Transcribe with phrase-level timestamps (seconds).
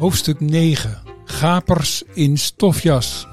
[0.00, 0.98] Hoofdstuk 9.
[1.24, 3.26] Gapers in stofjas.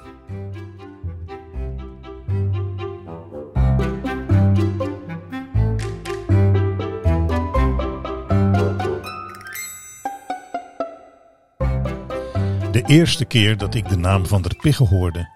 [12.72, 15.30] De eerste keer dat ik de naam van der Pigge hoorde,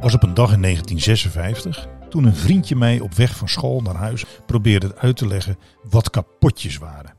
[0.00, 3.96] was op een dag in 1956, toen een vriendje mij op weg van school naar
[3.96, 5.58] huis probeerde uit te leggen
[5.90, 7.14] wat kapotjes waren.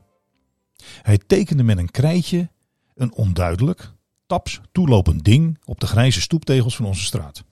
[1.02, 2.48] Hij tekende met een krijtje
[2.96, 3.92] een onduidelijk,
[4.26, 7.44] taps toelopend ding op de grijze stoeptegels van onze straat.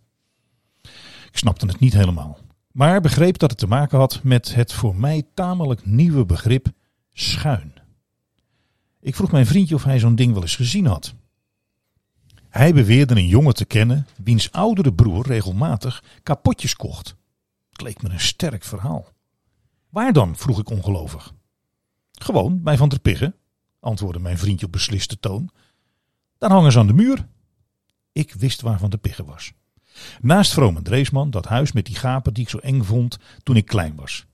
[1.30, 2.38] Ik snapte het niet helemaal,
[2.72, 6.66] maar begreep dat het te maken had met het voor mij tamelijk nieuwe begrip
[7.12, 7.72] schuin.
[9.00, 11.14] Ik vroeg mijn vriendje of hij zo'n ding wel eens gezien had.
[12.48, 17.16] Hij beweerde een jongen te kennen wiens oudere broer regelmatig kapotjes kocht.
[17.70, 19.06] Het leek me een sterk verhaal.
[19.90, 20.36] Waar dan?
[20.36, 21.34] vroeg ik ongelovig.
[22.12, 23.34] Gewoon bij Van der Piggen,
[23.84, 25.50] antwoordde mijn vriendje op besliste toon.
[26.38, 27.26] Dan hangen ze aan de muur.
[28.12, 29.52] Ik wist waar Van der Piggen was.
[30.20, 33.56] Naast Vroom en Dreesman, dat huis met die gapen die ik zo eng vond toen
[33.56, 34.26] ik klein was.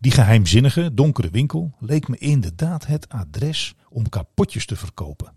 [0.00, 5.36] Die geheimzinnige, donkere winkel leek me inderdaad het adres om kapotjes te verkopen.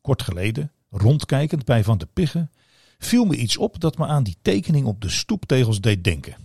[0.00, 2.50] Kort geleden, rondkijkend bij Van der Piggen,
[2.98, 6.36] viel me iets op dat me aan die tekening op de stoeptegels deed denken.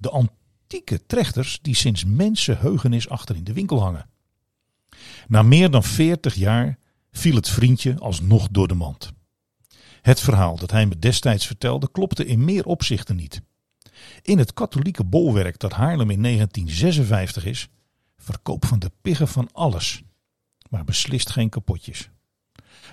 [0.00, 4.08] De antieke trechters die sinds mensenheugenis achter in de winkel hangen.
[5.28, 6.78] Na meer dan veertig jaar
[7.12, 9.12] viel het vriendje alsnog door de mand.
[10.00, 13.42] Het verhaal dat hij me destijds vertelde klopte in meer opzichten niet.
[14.22, 17.68] In het katholieke bolwerk dat Haarlem in 1956 is,
[18.16, 20.02] verkoop van de piggen van alles,
[20.68, 22.10] maar beslist geen kapotjes.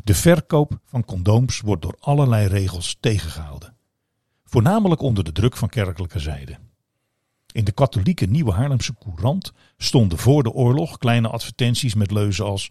[0.03, 3.75] De verkoop van condooms wordt door allerlei regels tegengehouden.
[4.43, 6.57] Voornamelijk onder de druk van kerkelijke zijde.
[7.57, 12.69] In de katholieke Nieuwe Haarlemse Courant stonden voor de oorlog kleine advertenties met leuzen als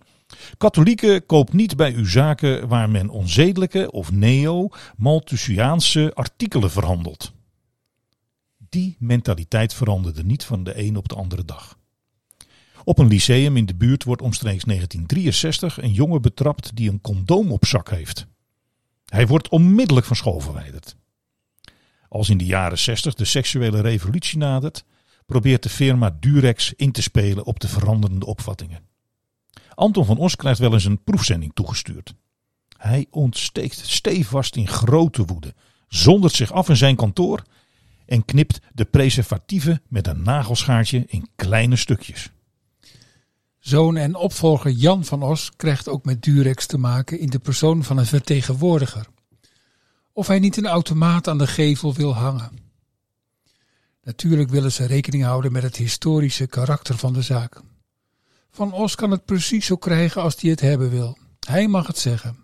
[0.56, 7.32] Katholieken koop niet bij uw zaken waar men onzedelijke of neo-Malthusiaanse artikelen verhandelt.
[8.68, 11.78] Die mentaliteit veranderde niet van de een op de andere dag.
[12.84, 17.52] Op een lyceum in de buurt wordt omstreeks 1963 een jongen betrapt die een condoom
[17.52, 18.26] op zak heeft.
[19.04, 20.96] Hij wordt onmiddellijk van school verwijderd.
[22.16, 24.84] Als in de jaren 60 de seksuele revolutie nadert,
[25.26, 28.80] probeert de firma Durex in te spelen op de veranderende opvattingen.
[29.74, 32.14] Anton van Os krijgt wel eens een proefzending toegestuurd.
[32.76, 35.54] Hij ontsteekt stevast in grote woede,
[35.88, 37.42] zondert zich af in zijn kantoor
[38.06, 42.30] en knipt de preservatieven met een nagelschaartje in kleine stukjes.
[43.58, 47.84] Zoon en opvolger Jan van Os krijgt ook met Durex te maken in de persoon
[47.84, 49.06] van een vertegenwoordiger.
[50.16, 52.58] Of hij niet een automaat aan de gevel wil hangen.
[54.02, 57.60] Natuurlijk willen ze rekening houden met het historische karakter van de zaak.
[58.50, 61.18] Van Os kan het precies zo krijgen als hij het hebben wil.
[61.46, 62.38] Hij mag het zeggen.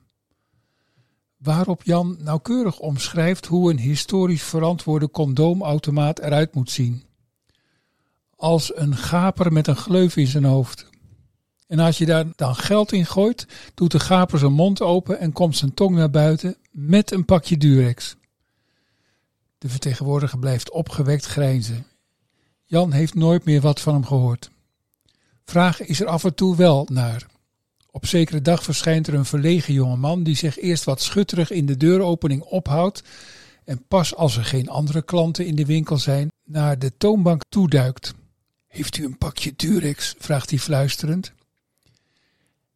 [1.37, 7.05] Waarop Jan nauwkeurig omschrijft hoe een historisch verantwoorde condoomautomaat eruit moet zien.
[8.37, 10.91] Als een gaper met een gleuf in zijn hoofd.
[11.73, 15.33] En als je daar dan geld in gooit, doet de gaper zijn mond open en
[15.33, 18.17] komt zijn tong naar buiten met een pakje Durex.
[19.59, 21.87] De vertegenwoordiger blijft opgewekt grijnzen.
[22.65, 24.51] Jan heeft nooit meer wat van hem gehoord.
[25.45, 27.27] Vragen is er af en toe wel naar.
[27.91, 31.77] Op zekere dag verschijnt er een verlegen jongeman die zich eerst wat schutterig in de
[31.77, 33.03] deuropening ophoudt
[33.65, 38.15] en pas als er geen andere klanten in de winkel zijn, naar de toonbank toeduikt.
[38.67, 40.15] Heeft u een pakje Durex?
[40.19, 41.33] vraagt hij fluisterend.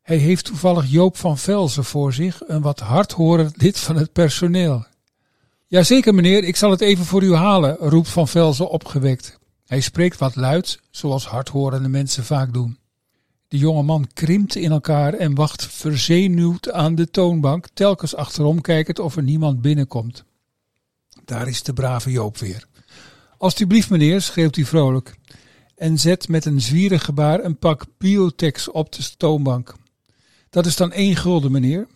[0.06, 4.86] Hij heeft toevallig Joop van Velzen voor zich, een wat hardhorend lid van het personeel.
[5.66, 9.38] Jazeker meneer, ik zal het even voor u halen, roept Van Velzen opgewekt.
[9.66, 12.78] Hij spreekt wat luid, zoals hardhorende mensen vaak doen.
[13.48, 18.98] De jonge man krimpt in elkaar en wacht verzenuwd aan de toonbank, telkens achterom kijkend
[18.98, 20.24] of er niemand binnenkomt.
[21.24, 22.66] Daar is de brave Joop weer.
[23.38, 25.14] Alsjeblieft meneer, schreeuwt hij vrolijk
[25.76, 29.74] en zet met een zwierig gebaar een pak biotex op de toonbank.
[30.56, 31.86] Dat is dan één gulden, meneer.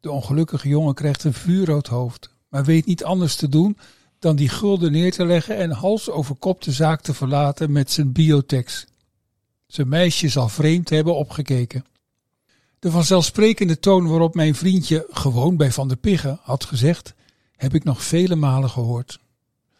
[0.00, 3.78] De ongelukkige jongen krijgt een vuurrood hoofd, maar weet niet anders te doen
[4.18, 7.90] dan die gulden neer te leggen en hals over kop de zaak te verlaten met
[7.90, 8.86] zijn biotex.
[9.66, 11.84] Zijn meisje zal vreemd hebben opgekeken.
[12.78, 17.14] De vanzelfsprekende toon waarop mijn vriendje gewoon bij Van der Piggen had gezegd,
[17.56, 19.18] heb ik nog vele malen gehoord.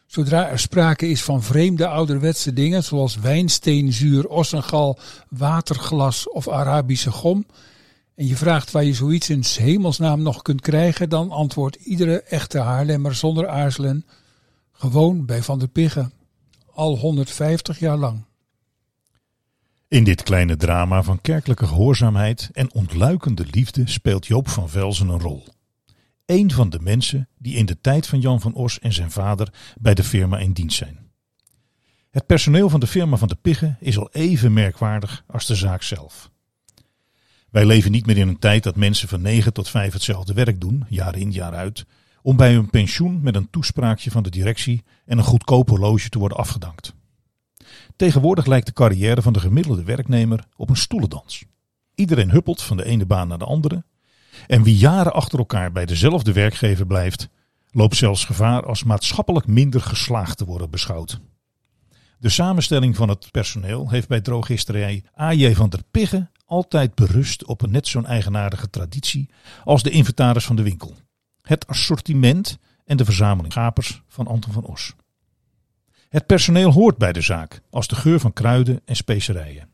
[0.06, 4.98] Zodra er sprake is van vreemde ouderwetse dingen zoals wijnsteenzuur, ossengal,
[5.28, 7.44] waterglas of Arabische gom,
[8.20, 12.58] en je vraagt waar je zoiets in hemelsnaam nog kunt krijgen, dan antwoordt iedere echte
[12.58, 14.06] Haarlemmer zonder aarzelen
[14.72, 16.12] gewoon bij Van der Piggen.
[16.72, 18.24] Al 150 jaar lang.
[19.88, 25.20] In dit kleine drama van kerkelijke gehoorzaamheid en ontluikende liefde speelt Joop van Velzen een
[25.20, 25.44] rol.
[26.26, 29.52] Eén van de mensen die in de tijd van Jan van Os en zijn vader
[29.78, 30.98] bij de firma in dienst zijn.
[32.10, 35.82] Het personeel van de firma van de Piggen is al even merkwaardig als de zaak
[35.82, 36.30] zelf.
[37.50, 40.60] Wij leven niet meer in een tijd dat mensen van 9 tot 5 hetzelfde werk
[40.60, 41.84] doen, jaar in jaar uit,
[42.22, 46.18] om bij hun pensioen met een toespraakje van de directie en een goedkoop horloge te
[46.18, 46.94] worden afgedankt.
[47.96, 51.44] Tegenwoordig lijkt de carrière van de gemiddelde werknemer op een stoelendans.
[51.94, 53.84] Iedereen huppelt van de ene baan naar de andere.
[54.46, 57.28] En wie jaren achter elkaar bij dezelfde werkgever blijft,
[57.70, 61.20] loopt zelfs gevaar als maatschappelijk minder geslaagd te worden beschouwd.
[62.18, 65.54] De samenstelling van het personeel heeft bij drogisterij A.J.
[65.54, 69.28] van der Piggen altijd berust op een net zo'n eigenaardige traditie
[69.64, 70.96] als de inventaris van de winkel.
[71.42, 74.94] Het assortiment en de verzameling gapers van Anton van Os.
[76.08, 79.68] Het personeel hoort bij de zaak als de geur van kruiden en specerijen.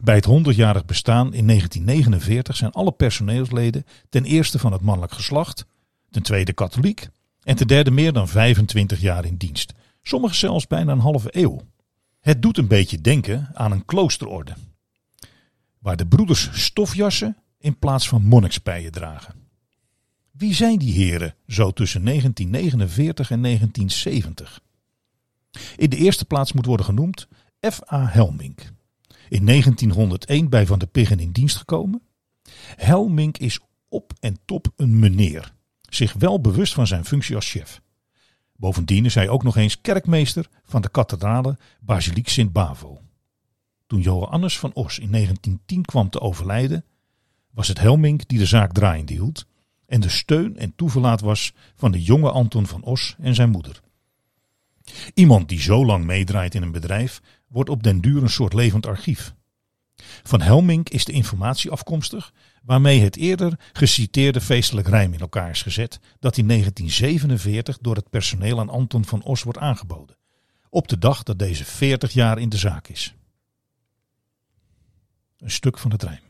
[0.00, 5.66] Bij het 100-jarig bestaan in 1949 zijn alle personeelsleden ten eerste van het mannelijk geslacht,
[6.10, 7.08] ten tweede katholiek
[7.42, 9.72] en ten derde meer dan 25 jaar in dienst.
[10.02, 11.60] Sommigen zelfs bijna een halve eeuw.
[12.20, 14.54] Het doet een beetje denken aan een kloosterorde,
[15.78, 19.34] waar de broeders stofjassen in plaats van monnikspijen dragen.
[20.30, 24.60] Wie zijn die heren zo tussen 1949 en 1970?
[25.76, 27.28] In de eerste plaats moet worden genoemd
[27.70, 28.06] F.A.
[28.06, 28.72] Helmink.
[29.28, 32.02] In 1901 bij Van der Piggen in dienst gekomen.
[32.76, 35.54] Helmink is op en top een meneer,
[35.88, 37.80] zich wel bewust van zijn functie als chef.
[38.56, 43.00] Bovendien is hij ook nog eens kerkmeester van de kathedrale Basiliek Sint-Bavo.
[43.88, 46.84] Toen Johannes van Os in 1910 kwam te overlijden,
[47.50, 49.46] was het Helmink die de zaak draaiende hield
[49.86, 53.80] en de steun en toeverlaat was van de jonge Anton van Os en zijn moeder.
[55.14, 58.86] Iemand die zo lang meedraait in een bedrijf wordt op den duur een soort levend
[58.86, 59.34] archief.
[60.22, 62.32] Van Helmink is de informatie afkomstig
[62.62, 68.10] waarmee het eerder geciteerde feestelijk rijm in elkaar is gezet dat in 1947 door het
[68.10, 70.16] personeel aan Anton van Os wordt aangeboden.
[70.70, 73.17] Op de dag dat deze 40 jaar in de zaak is.
[75.38, 76.20] Een stuk van het rijm.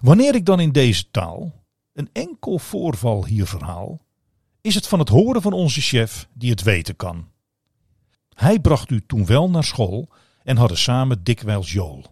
[0.00, 4.00] Wanneer ik dan in deze taal een enkel voorval hier verhaal,
[4.60, 7.30] is het van het horen van onze chef die het weten kan.
[8.34, 10.08] Hij bracht u toen wel naar school
[10.42, 12.04] en hadden samen dikwijls jool.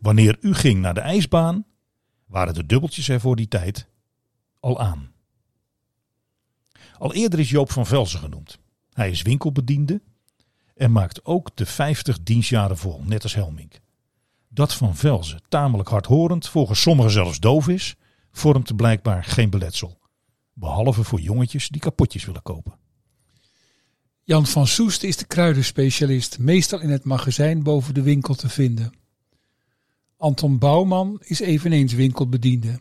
[0.00, 1.66] Wanneer u ging naar de ijsbaan,
[2.26, 3.88] waren de dubbeltjes er voor die tijd
[4.60, 5.12] al aan.
[6.98, 8.58] Al eerder is Joop van Velzen genoemd.
[8.92, 10.02] Hij is winkelbediende
[10.74, 13.80] en maakt ook de 50 dienstjaren vol, net als Helmink.
[14.54, 17.94] Dat van Velzen, tamelijk hardhorend, volgens sommigen zelfs doof is,
[18.32, 19.98] vormt blijkbaar geen beletsel.
[20.52, 22.78] Behalve voor jongetjes die kapotjes willen kopen.
[24.22, 28.92] Jan van Soest is de kruidenspecialist, meestal in het magazijn boven de winkel te vinden.
[30.16, 32.78] Anton Bouwman is eveneens winkelbediende.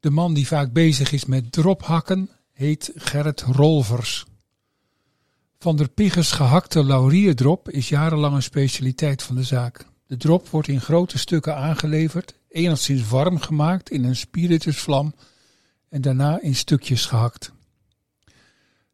[0.00, 4.24] De man die vaak bezig is met drophakken heet Gerrit Rolvers.
[5.58, 9.92] Van der Pigges gehakte laurierdrop is jarenlang een specialiteit van de zaak.
[10.06, 15.14] De drop wordt in grote stukken aangeleverd, enigszins warm gemaakt in een spiritusvlam
[15.88, 17.52] en daarna in stukjes gehakt.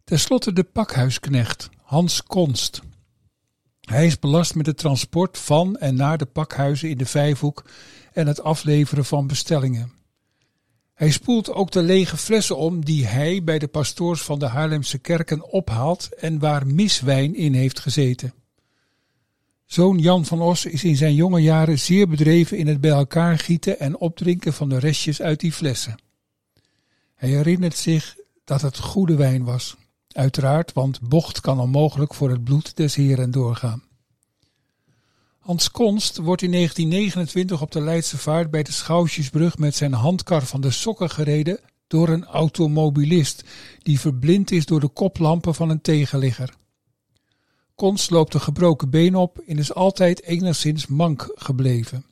[0.04, 2.80] Ten slotte de pakhuisknecht, Hans Konst.
[3.80, 7.64] Hij is belast met het transport van en naar de pakhuizen in de Vijfhoek
[8.12, 9.92] en het afleveren van bestellingen.
[10.94, 14.98] Hij spoelt ook de lege flessen om die hij bij de pastoors van de Haarlemse
[14.98, 18.32] kerken ophaalt en waar miswijn in heeft gezeten.
[19.70, 23.38] Zoon Jan van Os is in zijn jonge jaren zeer bedreven in het bij elkaar
[23.38, 26.00] gieten en opdrinken van de restjes uit die flessen.
[27.14, 29.76] Hij herinnert zich dat het goede wijn was.
[30.12, 33.82] Uiteraard, want bocht kan onmogelijk voor het bloed des heren doorgaan.
[35.38, 40.42] Hans Konst wordt in 1929 op de Leidse vaart bij de Schouwsjesbrug met zijn handkar
[40.42, 43.44] van de sokken gereden door een automobilist
[43.82, 46.58] die verblind is door de koplampen van een tegenligger.
[47.80, 52.04] Konst loopt een gebroken been op en is altijd enigszins mank gebleven.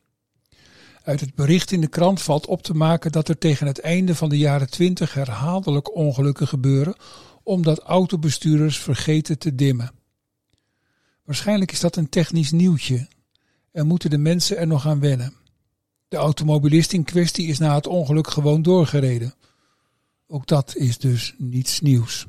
[1.02, 4.14] Uit het bericht in de krant valt op te maken dat er tegen het einde
[4.14, 6.94] van de jaren twintig herhaaldelijk ongelukken gebeuren
[7.42, 9.90] omdat autobestuurders vergeten te dimmen.
[11.24, 13.08] Waarschijnlijk is dat een technisch nieuwtje
[13.72, 15.34] en moeten de mensen er nog aan wennen.
[16.08, 19.34] De automobilist in kwestie is na het ongeluk gewoon doorgereden.
[20.26, 22.26] Ook dat is dus niets nieuws.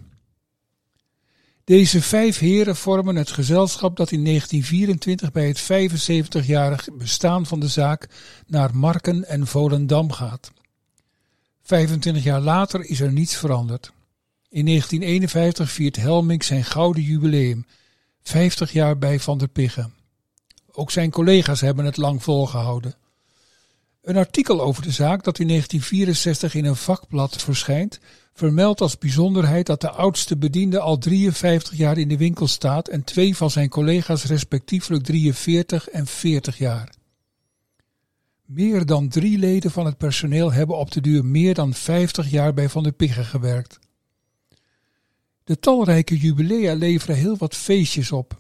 [1.70, 7.68] Deze vijf heren vormen het gezelschap dat in 1924 bij het 75-jarig bestaan van de
[7.68, 8.08] zaak
[8.48, 10.52] naar Marken en Volendam gaat.
[11.62, 13.92] 25 jaar later is er niets veranderd.
[14.50, 17.66] In 1951 viert Helmink zijn gouden jubileum,
[18.24, 19.94] 50 jaar bij Van der Piggen.
[20.72, 22.96] Ook zijn collega's hebben het lang volgehouden.
[24.02, 28.00] Een artikel over de zaak dat in 1964 in een vakblad verschijnt,
[28.34, 33.04] vermeldt als bijzonderheid dat de oudste bediende al 53 jaar in de winkel staat en
[33.04, 36.94] twee van zijn collega's respectievelijk 43 en 40 jaar.
[38.46, 42.54] Meer dan drie leden van het personeel hebben op de duur meer dan 50 jaar
[42.54, 43.80] bij Van der Piggen gewerkt.
[45.44, 48.38] De talrijke jubilea leveren heel wat feestjes op.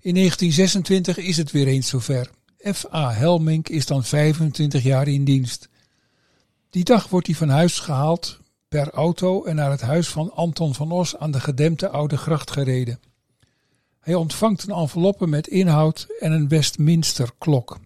[0.00, 2.30] In 1926 is het weer eens zover.
[2.66, 3.12] F.A.
[3.12, 5.68] Helmink is dan 25 jaar in dienst.
[6.70, 10.74] Die dag wordt hij van huis gehaald per auto en naar het huis van Anton
[10.74, 13.00] van Os aan de gedempte Oude Gracht gereden.
[14.00, 17.78] Hij ontvangt een enveloppe met inhoud en een Westminster klok.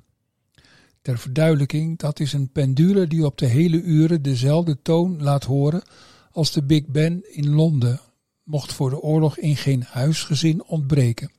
[1.02, 5.82] Ter verduidelijking, dat is een pendule die op de hele uren dezelfde toon laat horen
[6.30, 8.00] als de Big Ben in Londen,
[8.42, 11.30] mocht voor de oorlog in geen huisgezin ontbreken.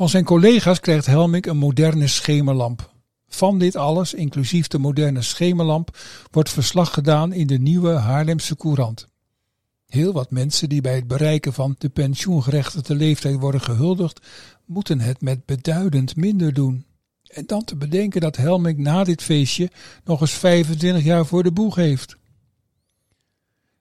[0.00, 2.92] Van zijn collega's krijgt Helmink een moderne schemerlamp.
[3.28, 5.98] Van dit alles, inclusief de moderne schemerlamp,
[6.30, 9.08] wordt verslag gedaan in de nieuwe Haarlemse Courant.
[9.86, 14.20] Heel wat mensen die bij het bereiken van de pensioengerechtigde leeftijd worden gehuldigd,
[14.64, 16.84] moeten het met beduidend minder doen.
[17.22, 19.70] En dan te bedenken dat Helmink na dit feestje
[20.04, 22.16] nog eens 25 jaar voor de boeg heeft.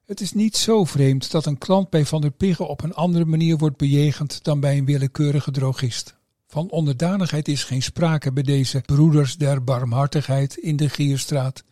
[0.09, 3.25] Het is niet zo vreemd dat een klant bij Van der Piggen op een andere
[3.25, 6.15] manier wordt bejegend dan bij een willekeurige drogist.
[6.47, 11.63] Van onderdanigheid is geen sprake bij deze broeders der barmhartigheid in de Gierstraat.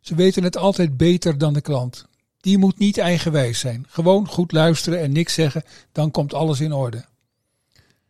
[0.00, 2.06] Ze weten het altijd beter dan de klant.
[2.40, 3.84] Die moet niet eigenwijs zijn.
[3.88, 7.04] Gewoon goed luisteren en niks zeggen, dan komt alles in orde.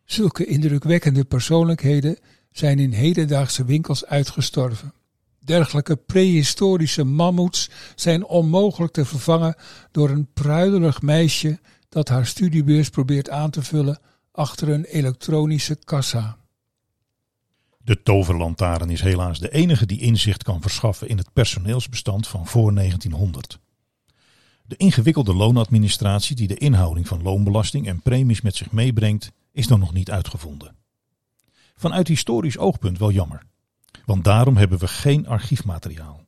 [0.05, 2.19] Zulke indrukwekkende persoonlijkheden
[2.53, 4.93] zijn in hedendaagse winkels uitgestorven.
[5.47, 9.57] Dergelijke prehistorische mammoets zijn onmogelijk te vervangen
[9.91, 13.99] door een pruidelig meisje dat haar studiebeurs probeert aan te vullen
[14.33, 16.37] achter een elektronische kassa.
[17.79, 22.75] De toverlantaarn is helaas de enige die inzicht kan verschaffen in het personeelsbestand van voor
[22.75, 23.59] 1900.
[24.65, 29.79] De ingewikkelde loonadministratie die de inhouding van loonbelasting en premies met zich meebrengt, is dan
[29.79, 30.77] nog niet uitgevonden.
[31.75, 33.43] Vanuit historisch oogpunt wel jammer,
[34.07, 36.25] want daarom hebben we geen archiefmateriaal.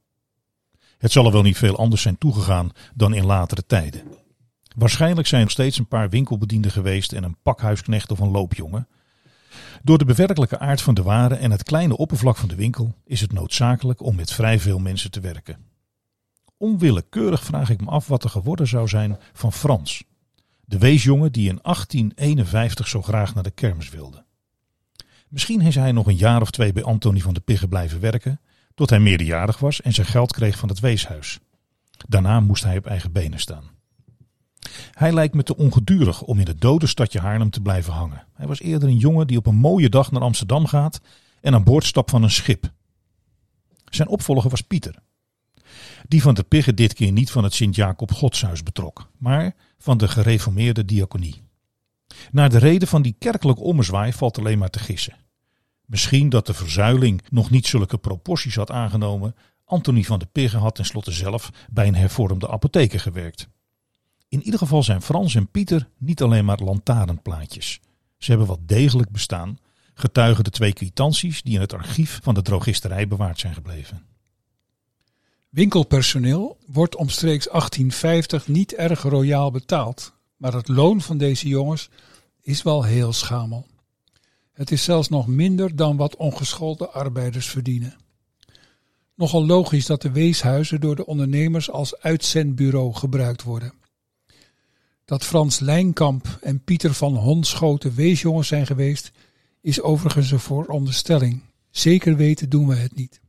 [0.99, 4.03] Het zal er wel niet veel anders zijn toegegaan dan in latere tijden.
[4.77, 8.89] Waarschijnlijk zijn er steeds een paar winkelbedienden geweest en een pakhuisknecht of een loopjongen.
[9.83, 13.21] Door de bewerkelijke aard van de ware en het kleine oppervlak van de winkel is
[13.21, 15.59] het noodzakelijk om met vrij veel mensen te werken.
[16.57, 20.05] Onwillekeurig vraag ik me af wat er geworden zou zijn van Frans,
[20.65, 24.25] de weesjongen die in 1851 zo graag naar de kermis wilde.
[25.29, 28.41] Misschien is hij nog een jaar of twee bij Antonie van de Piggen blijven werken,
[28.75, 31.39] tot hij meerderjarig was en zijn geld kreeg van het weeshuis.
[32.09, 33.65] Daarna moest hij op eigen benen staan.
[34.93, 38.27] Hij lijkt me te ongedurig om in het dode stadje Haarlem te blijven hangen.
[38.35, 41.01] Hij was eerder een jongen die op een mooie dag naar Amsterdam gaat
[41.41, 42.73] en aan boord stapt van een schip.
[43.85, 44.95] Zijn opvolger was Pieter.
[46.09, 50.09] Die van de Piggen dit keer niet van het Sint-Jacob Godshuis betrok, maar van de
[50.09, 51.43] gereformeerde diaconie.
[52.31, 55.17] Naar de reden van die kerkelijke ommezwaai valt alleen maar te gissen.
[55.87, 59.35] Misschien dat de verzuiling nog niet zulke proporties had aangenomen.
[59.65, 63.49] Antonie van de Piggen had tenslotte zelf bij een hervormde apotheker gewerkt.
[64.29, 67.81] In ieder geval zijn Frans en Pieter niet alleen maar lantaarnplaatjes.
[68.19, 69.59] Ze hebben wat degelijk bestaan,
[69.95, 74.07] getuigen de twee kwitanties die in het archief van de drogisterij bewaard zijn gebleven.
[75.49, 81.91] Winkelpersoneel wordt omstreeks 1850 niet erg royaal betaald, maar het loon van deze jongens
[82.41, 83.67] is wel heel schamel.
[84.53, 87.97] Het is zelfs nog minder dan wat ongeschoolde arbeiders verdienen.
[89.15, 93.73] Nogal logisch dat de weeshuizen door de ondernemers als uitzendbureau gebruikt worden.
[95.05, 99.11] Dat Frans Lijnkamp en Pieter van Honschoten weesjongens zijn geweest,
[99.61, 101.43] is overigens een veronderstelling.
[101.71, 103.21] Zeker weten doen we het niet.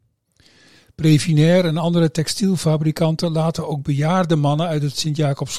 [0.96, 5.58] Previnair en andere textielfabrikanten laten ook bejaarde mannen uit het Sint-Jacobs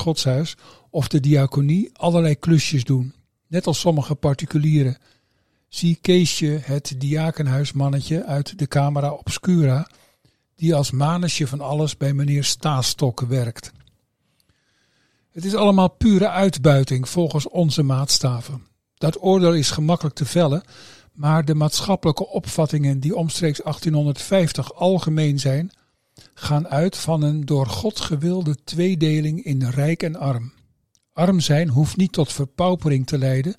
[0.91, 3.15] of de diaconie allerlei klusjes doen,
[3.47, 4.99] net als sommige particulieren.
[5.69, 9.89] Zie Keesje, het diakenhuismannetje uit de Camera Obscura,
[10.57, 13.73] die als manusje van alles bij meneer Staastok werkt.
[15.31, 18.63] Het is allemaal pure uitbuiting volgens onze maatstaven.
[18.95, 20.63] Dat oordeel is gemakkelijk te vellen,
[21.13, 25.71] maar de maatschappelijke opvattingen die omstreeks 1850 algemeen zijn,
[26.35, 30.53] gaan uit van een door God gewilde tweedeling in rijk en arm.
[31.21, 33.57] Arm zijn hoeft niet tot verpaupering te leiden,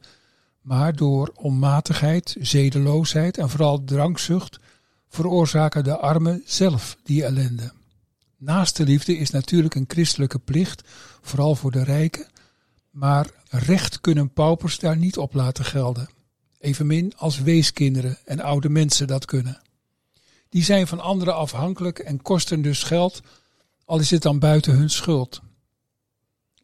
[0.61, 4.59] maar door onmatigheid, zedeloosheid en vooral drankzucht
[5.09, 7.71] veroorzaken de armen zelf die ellende.
[8.37, 10.83] Naaste liefde is natuurlijk een christelijke plicht,
[11.21, 12.27] vooral voor de rijken,
[12.89, 16.09] maar recht kunnen paupers daar niet op laten gelden.
[16.59, 19.61] evenmin als weeskinderen en oude mensen dat kunnen.
[20.49, 23.21] Die zijn van anderen afhankelijk en kosten dus geld,
[23.85, 25.41] al is het dan buiten hun schuld.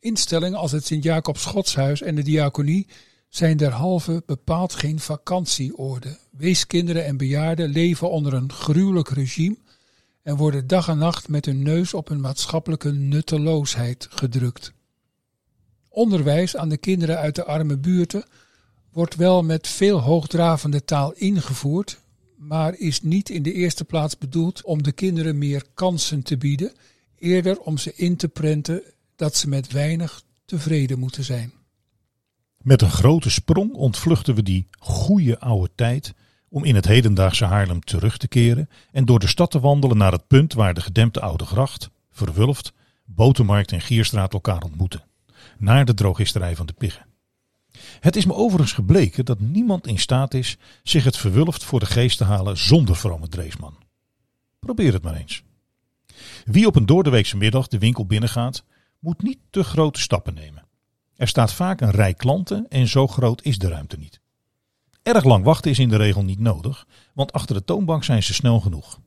[0.08, 2.88] Instellingen als het Sint-Jacobs en de diaconie
[3.30, 6.18] zijn derhalve bepaald geen vakantieoorden.
[6.32, 9.58] Weeskinderen en bejaarden leven onder een gruwelijk regime
[10.24, 14.74] en worden dag en nacht met hun neus op een maatschappelijke nutteloosheid gedrukt.
[15.90, 18.26] Onderwijs aan de kinderen uit de arme buurten
[18.92, 22.00] wordt wel met veel hoogdravende taal ingevoerd,
[22.38, 26.74] maar is niet in de eerste plaats bedoeld om de kinderen meer kansen te bieden,
[27.18, 28.84] eerder om ze in te prenten
[29.18, 31.54] dat ze met weinig tevreden moeten zijn.
[32.58, 36.14] Met een grote sprong ontvluchten we die goede oude tijd
[36.50, 40.12] om in het hedendaagse Haarlem terug te keren en door de stad te wandelen naar
[40.12, 42.74] het punt waar de gedempte oude gracht, Verwulft,
[43.06, 45.04] Botermarkt en Gierstraat elkaar ontmoeten.
[45.58, 47.06] Naar de drogisterij van de Piggen.
[48.00, 51.86] Het is me overigens gebleken dat niemand in staat is zich het Verwulft voor de
[51.86, 53.78] geest te halen zonder vrome Dreesman.
[54.60, 55.44] Probeer het maar eens.
[56.46, 58.64] Wie op een doordeweekse middag de winkel binnengaat,
[59.00, 60.66] moet niet te grote stappen nemen.
[61.16, 64.20] Er staat vaak een rij klanten en zo groot is de ruimte niet.
[65.04, 68.34] Erg lang wachten is in de regel niet nodig, want achter de toonbank zijn ze
[68.34, 69.00] snel genoeg.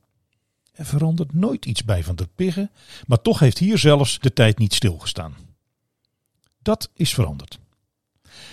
[0.71, 2.71] Er verandert nooit iets bij Van der Piggen,
[3.07, 5.35] maar toch heeft hier zelfs de tijd niet stilgestaan.
[6.61, 7.59] Dat is veranderd.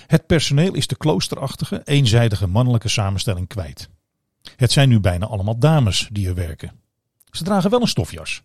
[0.06, 3.88] Het personeel is de kloosterachtige, eenzijdige mannelijke samenstelling kwijt.
[4.56, 6.72] Het zijn nu bijna allemaal dames die er werken.
[7.30, 8.42] Ze dragen wel een stofjas.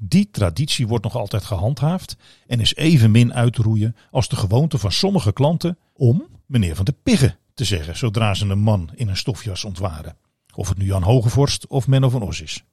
[0.00, 2.16] Die traditie wordt nog altijd gehandhaafd
[2.46, 6.84] en is evenmin uit te roeien als de gewoonte van sommige klanten om meneer van
[6.84, 10.16] de Piggen te zeggen zodra ze een man in een stofjas ontwaren.
[10.54, 12.64] Of het nu Jan Hogevorst of Menno van Os is.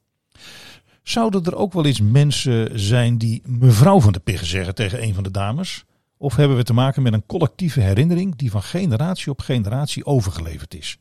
[1.04, 5.14] Zouden er ook wel eens mensen zijn die mevrouw van de Piggen zeggen tegen een
[5.14, 5.86] van de dames?
[6.18, 10.74] Of hebben we te maken met een collectieve herinnering die van generatie op generatie overgeleverd
[10.74, 10.98] is?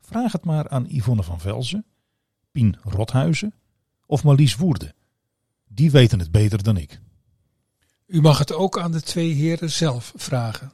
[0.00, 1.84] Vraag het maar aan Yvonne van Velzen,
[2.52, 3.54] Pien Rothuizen
[4.06, 4.94] of Marlies Woerde.
[5.68, 6.98] Die weten het beter dan ik.
[8.06, 10.72] U mag het ook aan de twee heren zelf vragen.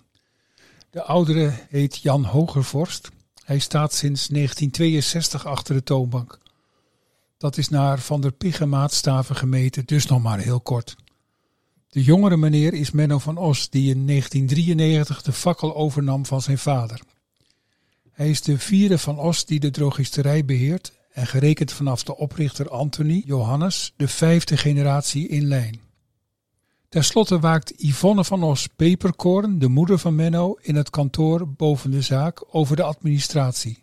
[0.90, 3.08] De oudere heet Jan Hogervorst.
[3.44, 6.38] Hij staat sinds 1962 achter de toonbank.
[7.38, 10.96] Dat is naar Van der Piggen maatstaven gemeten, dus nog maar heel kort.
[11.88, 16.58] De jongere meneer is Menno van Os, die in 1993 de fakkel overnam van zijn
[16.58, 17.00] vader.
[18.10, 22.70] Hij is de vierde van Os die de drogisterij beheert en gerekend vanaf de oprichter
[22.70, 25.80] Anthony Johannes de vijfde generatie in lijn.
[26.88, 31.90] Ten slotte waakt Yvonne van Os Peperkoorn, de moeder van Menno, in het kantoor boven
[31.90, 33.82] de zaak over de administratie.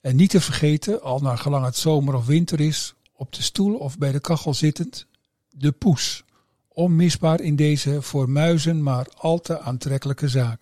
[0.00, 3.74] En niet te vergeten, al naar gelang het zomer of winter is, op de stoel
[3.74, 5.06] of bij de kachel zittend,
[5.48, 6.24] de poes.
[6.68, 10.60] Onmisbaar in deze voor muizen maar al te aantrekkelijke zaak.